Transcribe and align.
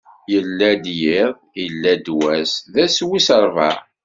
Illa-d 0.37 0.85
yiḍ, 0.99 1.31
illa-d 1.63 2.05
wass: 2.17 2.51
d 2.73 2.75
ass 2.85 2.97
wis 3.07 3.27
ṛebɛa. 3.45 3.77